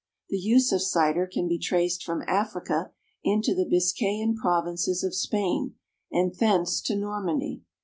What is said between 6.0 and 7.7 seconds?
and thence to Normandy.